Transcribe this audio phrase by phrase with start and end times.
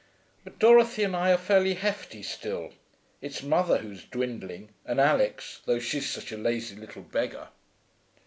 [0.43, 2.73] But Dorothy and I are fairly hefty still.
[3.21, 7.49] It's mother who's dwining; and Alix, though she's such a lazy little beggar.